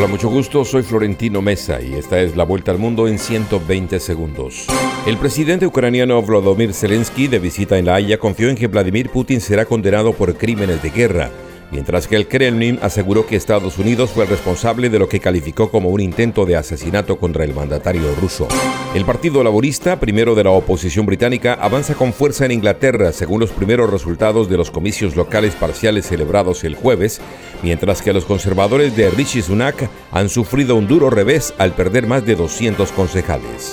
[0.00, 4.00] Hola, mucho gusto, soy Florentino Mesa y esta es la vuelta al mundo en 120
[4.00, 4.66] segundos.
[5.06, 9.42] El presidente ucraniano Volodymyr Zelensky, de visita en La Haya, confió en que Vladimir Putin
[9.42, 11.30] será condenado por crímenes de guerra
[11.70, 15.70] mientras que el Kremlin aseguró que Estados Unidos fue el responsable de lo que calificó
[15.70, 18.48] como un intento de asesinato contra el mandatario ruso.
[18.94, 23.50] El Partido Laborista, primero de la oposición británica, avanza con fuerza en Inglaterra según los
[23.50, 27.20] primeros resultados de los comicios locales parciales celebrados el jueves,
[27.62, 32.24] mientras que los conservadores de Rishi Sunak han sufrido un duro revés al perder más
[32.26, 33.72] de 200 concejales.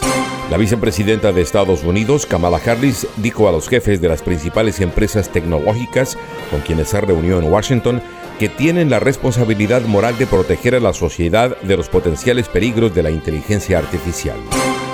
[0.49, 5.29] La vicepresidenta de Estados Unidos, Kamala Harris, dijo a los jefes de las principales empresas
[5.29, 6.17] tecnológicas
[6.49, 8.01] con quienes se reunió en Washington
[8.39, 13.03] que tienen la responsabilidad moral de proteger a la sociedad de los potenciales peligros de
[13.03, 14.37] la inteligencia artificial.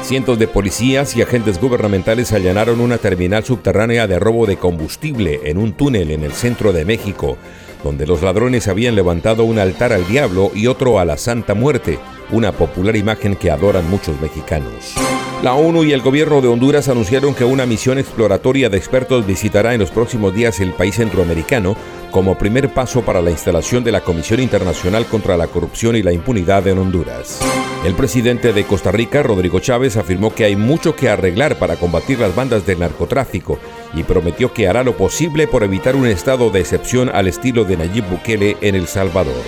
[0.01, 5.59] Cientos de policías y agentes gubernamentales allanaron una terminal subterránea de robo de combustible en
[5.59, 7.37] un túnel en el centro de México,
[7.83, 11.99] donde los ladrones habían levantado un altar al diablo y otro a la Santa Muerte,
[12.31, 14.95] una popular imagen que adoran muchos mexicanos.
[15.43, 19.73] La ONU y el gobierno de Honduras anunciaron que una misión exploratoria de expertos visitará
[19.73, 21.75] en los próximos días el país centroamericano
[22.11, 26.13] como primer paso para la instalación de la Comisión Internacional contra la Corrupción y la
[26.13, 27.41] Impunidad en Honduras.
[27.83, 32.19] El presidente de Costa Rica, Rodrigo Chávez, afirmó que hay mucho que arreglar para combatir
[32.19, 33.59] las bandas del narcotráfico
[33.93, 37.75] y prometió que hará lo posible por evitar un estado de excepción al estilo de
[37.75, 39.43] Nayib Bukele en El Salvador.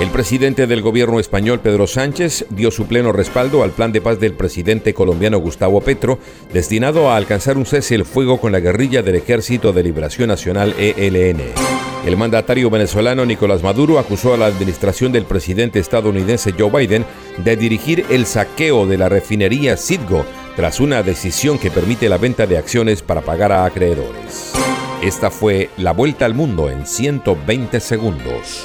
[0.00, 4.20] El presidente del gobierno español, Pedro Sánchez, dio su pleno respaldo al plan de paz
[4.20, 6.20] del presidente colombiano Gustavo Petro,
[6.52, 10.72] destinado a alcanzar un cese el fuego con la guerrilla del Ejército de Liberación Nacional
[10.78, 11.40] ELN.
[12.06, 17.04] El mandatario venezolano Nicolás Maduro acusó a la administración del presidente estadounidense Joe Biden
[17.38, 20.24] de dirigir el saqueo de la refinería Citgo
[20.54, 24.52] tras una decisión que permite la venta de acciones para pagar a acreedores.
[25.02, 28.64] Esta fue la vuelta al mundo en 120 segundos.